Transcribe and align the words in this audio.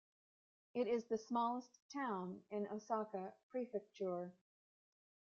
It 0.73 0.87
is 0.87 1.05
the 1.05 1.17
smallest 1.19 1.77
town 1.93 2.41
in 2.49 2.67
Osaka 2.69 3.33
Prefecture. 3.51 4.33